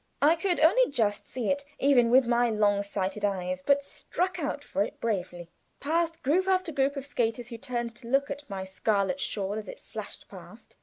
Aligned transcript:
I 0.19 0.35
could 0.35 0.59
only 0.59 0.89
just 0.89 1.27
see 1.27 1.51
it, 1.51 1.63
even 1.77 2.09
with 2.09 2.25
my 2.25 2.49
long 2.49 2.81
sighted 2.81 3.23
eyes, 3.23 3.61
but 3.61 3.83
struck 3.83 4.39
out 4.39 4.63
for 4.63 4.83
it 4.83 4.99
bravely. 4.99 5.51
Past 5.79 6.23
group 6.23 6.47
after 6.47 6.71
group 6.71 6.95
of 6.97 7.03
the 7.03 7.07
skaters 7.09 7.49
who 7.49 7.59
turned 7.59 7.95
to 7.97 8.07
look 8.07 8.31
at 8.31 8.49
my 8.49 8.63
scarlet 8.63 9.19
shawl 9.19 9.53
as 9.59 9.69
it 9.69 9.79
flashed 9.79 10.27
past. 10.27 10.75